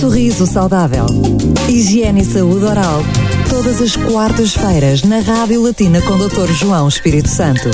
Sorriso 0.00 0.46
saudável. 0.46 1.06
Higiene 1.68 2.22
e 2.22 2.24
saúde 2.24 2.64
oral. 2.64 3.00
Todas 3.50 3.80
as 3.80 3.96
quartas-feiras 3.96 5.02
na 5.02 5.20
Rádio 5.20 5.62
Latina 5.62 6.00
com 6.02 6.16
Dr. 6.16 6.50
João 6.52 6.88
Espírito 6.88 7.28
Santo. 7.28 7.70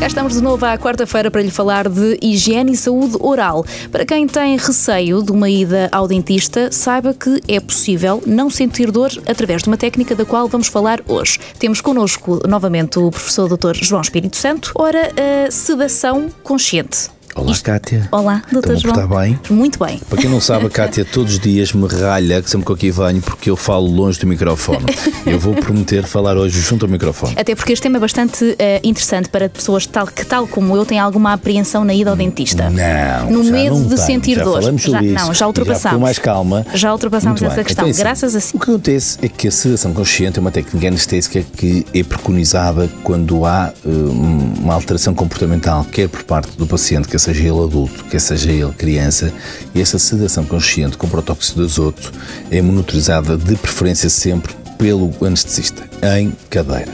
Cá 0.00 0.06
estamos 0.06 0.34
de 0.34 0.40
novo 0.40 0.64
à 0.64 0.78
quarta-feira 0.78 1.30
para 1.30 1.42
lhe 1.42 1.50
falar 1.50 1.88
de 1.88 2.18
higiene 2.22 2.72
e 2.72 2.76
saúde 2.76 3.16
oral. 3.20 3.64
Para 3.90 4.06
quem 4.06 4.26
tem 4.26 4.56
receio 4.56 5.22
de 5.22 5.32
uma 5.32 5.50
ida 5.50 5.88
ao 5.90 6.06
dentista, 6.06 6.70
saiba 6.70 7.12
que 7.12 7.40
é 7.48 7.58
possível 7.58 8.22
não 8.26 8.48
sentir 8.48 8.90
dor 8.90 9.10
através 9.26 9.62
de 9.62 9.68
uma 9.68 9.76
técnica 9.76 10.14
da 10.14 10.24
qual 10.24 10.48
vamos 10.48 10.68
falar 10.68 11.00
hoje. 11.06 11.38
Temos 11.58 11.80
connosco 11.80 12.40
novamente 12.48 12.98
o 12.98 13.10
professor 13.10 13.48
Dr. 13.48 13.74
João 13.74 14.02
Espírito 14.02 14.36
Santo. 14.36 14.72
Ora, 14.74 15.10
a 15.46 15.50
sedação 15.50 16.28
consciente. 16.42 17.17
Olá, 17.38 17.52
Isto- 17.52 17.64
Cátia. 17.64 18.08
Olá, 18.10 18.42
a 18.46 18.74
João. 18.74 18.94
portar 18.94 19.20
bem? 19.20 19.38
Muito 19.50 19.78
bem. 19.84 20.00
Para 20.08 20.18
quem 20.20 20.30
não 20.30 20.40
sabe, 20.40 20.66
a 20.66 20.70
Cátia 20.70 21.04
todos 21.04 21.34
os 21.34 21.38
dias 21.38 21.72
me 21.72 21.86
ralha 21.86 22.42
que 22.42 22.50
sempre 22.50 22.64
que 22.66 22.70
eu 22.72 22.74
aqui 22.74 22.90
venho 22.90 23.20
porque 23.22 23.50
eu 23.50 23.56
falo 23.56 23.86
longe 23.86 24.18
do 24.18 24.26
microfone. 24.26 24.84
Eu 25.26 25.38
vou 25.38 25.54
prometer 25.54 26.04
falar 26.04 26.36
hoje 26.38 26.58
junto 26.60 26.86
ao 26.86 26.90
microfone. 26.90 27.34
Até 27.36 27.54
porque 27.54 27.72
este 27.72 27.82
tema 27.82 27.98
é 27.98 28.00
bastante 28.00 28.56
eh, 28.58 28.80
interessante 28.82 29.28
para 29.28 29.48
pessoas 29.48 29.86
tal, 29.86 30.06
que, 30.06 30.24
tal 30.24 30.46
como 30.48 30.74
eu, 30.74 30.86
têm 30.86 30.98
alguma 30.98 31.34
apreensão 31.34 31.84
na 31.84 31.92
ida 31.92 32.08
ao 32.10 32.16
dentista. 32.16 32.70
Não, 32.70 33.30
No 33.30 33.44
já 33.44 33.52
medo 33.52 33.74
não 33.74 33.82
de 33.82 33.88
tenho. 33.94 33.98
sentir 34.06 34.36
já 34.36 34.44
dor. 34.44 34.60
Falamos 34.60 34.82
Já- 34.82 34.88
sobre 34.92 35.08
não, 35.12 35.22
isso. 35.24 35.34
já 35.34 35.46
ultrapassamos. 35.46 35.96
com 35.96 36.02
mais 36.02 36.18
calma. 36.18 36.66
Já 36.72 36.92
ultrapassamos 36.92 37.40
Muito 37.42 37.52
essa 37.52 37.62
questão, 37.62 37.84
Então, 37.84 37.90
assim, 37.90 38.00
graças 38.00 38.34
a 38.34 38.40
si. 38.40 38.56
O 38.56 38.58
que 38.58 38.70
acontece 38.70 39.18
é 39.22 39.28
que 39.28 39.48
a 39.48 39.50
sedação 39.50 39.92
consciente 39.92 40.38
é 40.38 40.40
uma 40.40 40.50
técnica 40.50 40.88
anestésica 40.88 41.42
que 41.56 41.84
é 41.94 42.02
preconizada 42.02 42.88
quando 43.04 43.44
há 43.44 43.72
eh, 43.84 43.88
uma 43.88 44.72
alteração 44.74 45.12
comportamental, 45.14 45.84
quer 45.92 46.08
por 46.08 46.22
parte 46.22 46.50
do 46.56 46.66
paciente, 46.66 47.06
quer 47.06 47.18
seja 47.28 47.48
ele 47.48 47.62
adulto, 47.62 48.04
quer 48.04 48.20
seja 48.20 48.50
ele 48.50 48.72
criança, 48.72 49.32
essa 49.74 49.98
sedação 49.98 50.46
consciente 50.46 50.96
com 50.96 51.06
protóxido 51.08 51.60
de 51.60 51.70
azoto 51.70 52.12
é 52.50 52.62
monitorizada 52.62 53.36
de 53.36 53.54
preferência 53.56 54.08
sempre 54.08 54.54
pelo 54.78 55.12
anestesista, 55.24 55.88
em 56.16 56.32
cadeira. 56.48 56.92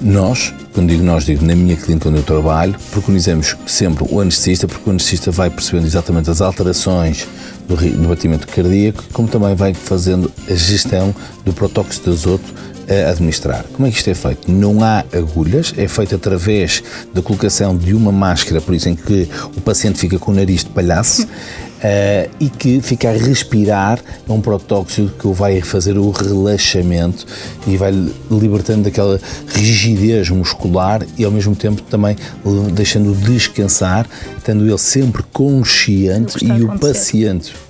Nós, 0.00 0.54
quando 0.72 0.90
digo 0.90 1.02
nós, 1.02 1.24
digo 1.24 1.44
na 1.44 1.56
minha 1.56 1.76
clínica 1.76 2.08
onde 2.08 2.18
eu 2.18 2.22
trabalho, 2.22 2.76
preconizamos 2.92 3.56
sempre 3.66 4.06
o 4.08 4.20
anestesista, 4.20 4.68
porque 4.68 4.88
o 4.88 4.92
anestesista 4.92 5.32
vai 5.32 5.50
percebendo 5.50 5.86
exatamente 5.86 6.30
as 6.30 6.40
alterações 6.40 7.26
do, 7.66 7.74
do 7.74 8.08
batimento 8.08 8.46
cardíaco, 8.46 9.02
como 9.12 9.26
também 9.26 9.56
vai 9.56 9.74
fazendo 9.74 10.30
a 10.48 10.54
gestão 10.54 11.12
do 11.44 11.52
protóxido 11.52 12.12
de 12.12 12.16
azoto 12.16 12.54
a 12.88 13.10
administrar. 13.10 13.64
Como 13.72 13.86
é 13.86 13.90
que 13.90 13.98
isto 13.98 14.10
é 14.10 14.14
feito? 14.14 14.50
Não 14.50 14.82
há 14.82 15.04
agulhas, 15.12 15.74
é 15.76 15.86
feito 15.86 16.14
através 16.14 16.82
da 17.12 17.20
colocação 17.20 17.76
de 17.76 17.94
uma 17.94 18.10
máscara, 18.10 18.60
por 18.60 18.74
isso 18.74 18.88
em 18.88 18.96
que 18.96 19.28
o 19.56 19.60
paciente 19.60 19.98
fica 19.98 20.18
com 20.18 20.32
o 20.32 20.34
nariz 20.34 20.64
de 20.64 20.70
palhaço, 20.70 21.26
eh, 21.82 22.28
e 22.40 22.48
que 22.48 22.80
fica 22.80 23.10
a 23.10 23.12
respirar 23.12 24.00
um 24.28 24.40
protóxido 24.40 25.12
que 25.18 25.26
o 25.26 25.32
vai 25.32 25.60
fazer 25.60 25.98
o 25.98 26.10
relaxamento 26.10 27.26
e 27.66 27.76
vai 27.76 27.92
libertando 28.30 28.84
daquela 28.84 29.20
rigidez 29.54 30.30
muscular 30.30 31.02
e 31.16 31.24
ao 31.24 31.30
mesmo 31.30 31.54
tempo 31.54 31.82
também 31.82 32.16
deixando-o 32.72 33.14
descansar, 33.14 34.06
estando 34.36 34.66
ele 34.66 34.78
sempre 34.78 35.22
consciente 35.32 36.44
e 36.44 36.50
o 36.50 36.70
acontecer. 36.70 36.94
paciente 36.94 37.67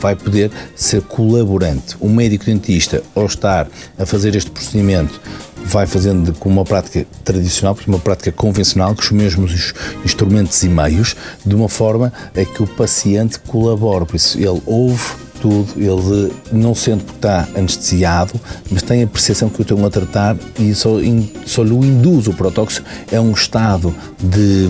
vai 0.00 0.14
poder 0.16 0.50
ser 0.74 1.02
colaborante. 1.02 1.96
O 2.00 2.08
médico 2.08 2.44
dentista, 2.44 3.02
ao 3.14 3.26
estar 3.26 3.68
a 3.98 4.06
fazer 4.06 4.34
este 4.34 4.50
procedimento, 4.50 5.20
vai 5.64 5.86
fazendo 5.86 6.32
com 6.34 6.48
uma 6.48 6.64
prática 6.64 7.06
tradicional, 7.24 7.74
porque 7.74 7.88
uma 7.90 8.00
prática 8.00 8.32
convencional, 8.32 8.94
com 8.94 9.00
os 9.00 9.10
mesmos 9.12 9.72
instrumentos 10.04 10.60
e 10.62 10.68
meios, 10.68 11.14
de 11.46 11.54
uma 11.54 11.68
forma 11.68 12.12
a 12.36 12.44
que 12.44 12.62
o 12.62 12.66
paciente 12.66 13.38
colabora. 13.40 14.04
Por 14.04 14.16
isso, 14.16 14.38
ele 14.38 14.60
ouve 14.66 15.02
tudo, 15.40 15.72
ele 15.76 16.32
não 16.52 16.72
sente 16.74 17.02
porque 17.04 17.16
está 17.18 17.48
anestesiado, 17.56 18.32
mas 18.70 18.80
tem 18.82 19.02
a 19.02 19.06
percepção 19.06 19.48
que 19.48 19.60
o 19.60 19.62
estão 19.62 19.84
a 19.84 19.90
tratar 19.90 20.36
e 20.58 20.72
só, 20.74 21.00
in- 21.00 21.32
só 21.44 21.62
lhe 21.64 21.74
induz 21.74 22.28
o 22.28 22.32
protóxido. 22.32 22.86
É 23.10 23.20
um 23.20 23.32
estado 23.32 23.94
de, 24.20 24.68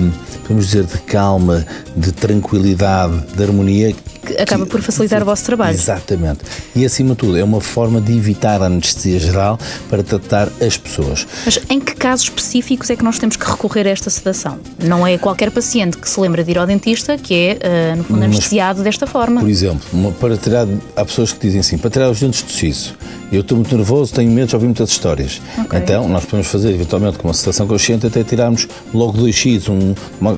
vamos 0.48 0.66
dizer, 0.66 0.84
de 0.84 0.98
calma, 0.98 1.66
de 1.96 2.12
tranquilidade, 2.12 3.18
de 3.34 3.42
harmonia. 3.42 3.94
Que 4.24 4.34
acaba 4.40 4.64
por 4.66 4.80
facilitar 4.80 5.20
o 5.22 5.24
vosso 5.24 5.44
trabalho. 5.44 5.74
Exatamente. 5.74 6.40
E 6.76 6.84
acima 6.84 7.10
de 7.10 7.16
tudo, 7.16 7.36
é 7.36 7.42
uma 7.44 7.60
forma 7.60 8.00
de 8.00 8.16
evitar 8.16 8.62
a 8.62 8.66
anestesia 8.66 9.18
geral 9.18 9.58
para 9.90 10.02
tratar 10.02 10.48
as 10.64 10.76
pessoas. 10.76 11.26
Mas 11.44 11.58
em 11.68 11.80
que 11.80 11.94
casos 11.96 12.24
específicos 12.26 12.88
é 12.90 12.96
que 12.96 13.02
nós 13.04 13.18
temos 13.18 13.36
que 13.36 13.44
recorrer 13.44 13.86
a 13.86 13.90
esta 13.90 14.08
sedação? 14.10 14.58
Não 14.78 15.06
é 15.06 15.18
qualquer 15.18 15.50
paciente 15.50 15.96
que 15.98 16.08
se 16.08 16.20
lembra 16.20 16.44
de 16.44 16.50
ir 16.52 16.58
ao 16.58 16.66
dentista 16.66 17.18
que 17.18 17.34
é, 17.34 17.58
eh, 17.60 17.94
no 17.96 18.04
fundo, 18.04 18.20
Mas- 18.20 18.28
anestesiado 18.30 18.82
desta 18.82 19.06
forma. 19.06 19.40
Por 19.40 19.48
exemplo, 19.50 19.80
uma- 19.92 20.12
para 20.12 20.36
tirar, 20.36 20.66
há 20.96 21.04
pessoas 21.04 21.32
que 21.32 21.40
dizem 21.40 21.60
assim, 21.60 21.76
para 21.78 21.90
tirar 21.90 22.08
os 22.10 22.20
dentes 22.20 22.42
do 22.42 22.50
siso, 22.52 22.94
eu 23.32 23.40
estou 23.40 23.56
muito 23.56 23.74
nervoso, 23.74 24.12
tenho 24.12 24.30
medo, 24.30 24.50
já 24.50 24.56
ouvi 24.56 24.66
muitas 24.66 24.90
histórias. 24.90 25.40
Ok. 25.58 25.78
Então, 25.78 26.06
nós 26.08 26.24
podemos 26.24 26.48
fazer, 26.48 26.70
eventualmente, 26.70 27.18
com 27.18 27.28
uma 27.28 27.34
sedação 27.34 27.66
consciente, 27.66 28.06
até 28.06 28.22
tirarmos 28.22 28.68
logo 28.92 29.16
dois 29.16 29.34
X, 29.34 29.68
um 29.68 29.94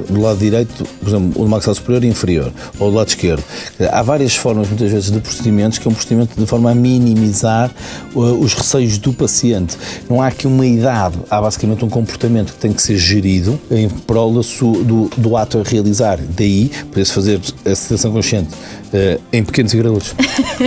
do 0.09 0.21
lado 0.21 0.38
direito, 0.38 0.84
por 1.00 1.09
exemplo, 1.09 1.43
o 1.43 1.44
do 1.44 1.50
maxilar 1.50 1.75
superior 1.75 2.04
e 2.04 2.06
inferior, 2.06 2.53
ou 2.78 2.91
do 2.91 2.97
lado 2.97 3.09
esquerdo. 3.09 3.43
Há 3.91 4.03
várias 4.03 4.37
formas, 4.37 4.69
muitas 4.69 4.91
vezes, 4.93 5.10
de 5.10 5.19
procedimentos, 5.21 5.78
que 5.78 5.88
é 5.88 5.91
um 5.91 5.94
procedimento 5.94 6.38
de 6.38 6.47
forma 6.47 6.71
a 6.71 6.75
minimizar 6.75 7.71
uh, 8.15 8.21
os 8.21 8.54
receios 8.54 8.99
do 8.99 9.12
paciente. 9.12 9.77
Não 10.09 10.22
há 10.22 10.28
aqui 10.28 10.47
uma 10.47 10.66
idade, 10.66 11.19
há 11.28 11.41
basicamente 11.41 11.84
um 11.84 11.88
comportamento 11.88 12.53
que 12.53 12.59
tem 12.59 12.72
que 12.72 12.81
ser 12.81 12.97
gerido 12.97 13.59
em 13.71 13.88
prol 13.88 14.33
do, 14.33 15.10
do 15.16 15.37
ato 15.37 15.59
a 15.59 15.62
realizar. 15.62 16.19
Daí, 16.37 16.71
poder-se 16.91 17.12
fazer 17.12 17.41
a 17.65 17.75
sedação 17.75 18.12
consciente 18.12 18.50
eh, 18.93 19.19
em 19.33 19.43
pequenos 19.43 19.75
e 19.75 19.77
graduados. 19.77 20.15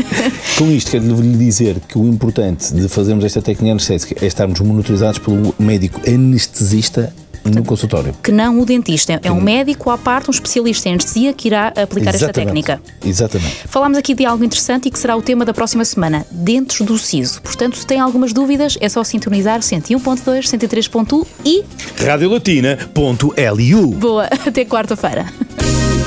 Com 0.60 0.70
isto, 0.70 0.92
quero 0.92 1.06
lhe 1.22 1.38
dizer 1.38 1.78
que 1.88 1.98
o 1.98 2.17
importante 2.18 2.74
de 2.74 2.90
fazermos 2.90 3.24
esta 3.24 3.42
técnica 3.42 3.72
anestésica 3.72 4.16
é 4.20 4.28
estarmos 4.28 4.60
monitorizados 4.60 5.20
pelo 5.20 5.54
médico 5.60 6.02
anestesista 6.08 7.14
no 7.46 7.64
consultório. 7.64 8.14
Que 8.22 8.32
não 8.32 8.60
o 8.60 8.66
dentista. 8.66 9.20
É 9.24 9.32
um 9.32 9.40
médico 9.40 9.90
à 9.90 9.98
parte, 9.98 10.30
um 10.30 10.32
especialista 10.32 10.90
em 10.90 10.94
anestesia 10.94 11.32
que 11.32 11.48
irá 11.48 11.68
aplicar 11.70 12.14
esta 12.14 12.26
Exatamente. 12.26 12.66
técnica. 12.66 12.82
Exatamente. 13.06 13.56
Falámos 13.68 13.98
aqui 13.98 14.14
de 14.14 14.26
algo 14.26 14.44
interessante 14.44 14.88
e 14.88 14.92
que 14.92 15.00
será 15.00 15.16
o 15.16 15.22
tema 15.22 15.46
da 15.46 15.54
próxima 15.54 15.86
semana: 15.86 16.26
dentes 16.32 16.82
do 16.86 16.98
siso. 16.98 17.42
Portanto, 17.42 17.78
se 17.78 17.86
tem 17.86 18.00
algumas 18.00 18.34
dúvidas, 18.34 18.78
é 18.82 18.90
só 18.90 19.04
sintonizar 19.04 19.62
101.2, 19.62 20.42
103.1 20.42 21.26
e 21.46 21.64
radiolatina.lu 22.04 23.88
boa, 23.92 24.26
até 24.46 24.66
quarta-feira. 24.66 25.26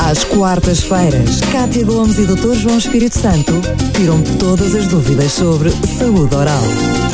Às 0.09 0.25
quartas-feiras, 0.25 1.41
Cátia 1.53 1.85
Gomes 1.85 2.19
e 2.19 2.25
Dr. 2.25 2.55
João 2.55 2.79
Espírito 2.79 3.19
Santo 3.19 3.53
tiram 3.95 4.21
todas 4.39 4.75
as 4.75 4.87
dúvidas 4.89 5.31
sobre 5.33 5.71
saúde 5.71 6.35
oral. 6.35 7.10